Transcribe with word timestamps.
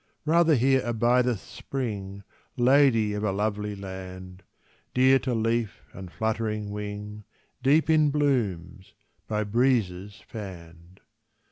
Rather 0.25 0.55
here 0.55 0.81
abideth 0.83 1.41
Spring, 1.41 2.23
Lady 2.57 3.13
of 3.13 3.23
a 3.23 3.31
lovely 3.31 3.75
land, 3.75 4.41
Dear 4.95 5.19
to 5.19 5.35
leaf 5.35 5.83
and 5.93 6.11
fluttering 6.11 6.71
wing, 6.71 7.23
Deep 7.61 7.87
in 7.87 8.09
blooms 8.09 8.95
by 9.27 9.43
breezes 9.43 10.19
fanned. 10.27 11.01